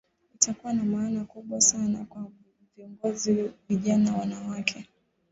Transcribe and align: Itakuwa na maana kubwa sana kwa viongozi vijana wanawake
Itakuwa 0.35 0.73
na 0.73 0.83
maana 0.83 1.25
kubwa 1.25 1.61
sana 1.61 2.05
kwa 2.05 2.27
viongozi 2.75 3.51
vijana 3.69 4.15
wanawake 4.17 4.89